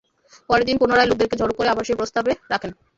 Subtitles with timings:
[0.49, 2.71] পরের দিন পুনরায় লোকদেরকে জড়ো করে আবার সেই প্রস্তাব রাখেন।